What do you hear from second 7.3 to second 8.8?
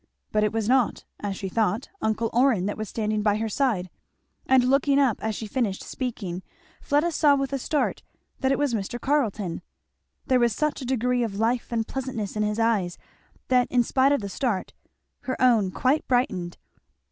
with a start that it was